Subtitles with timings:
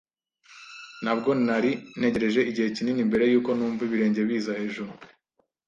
[1.03, 4.91] Ntabwo nari ntegereje igihe kinini mbere yuko numva ibirenge biza hejuru.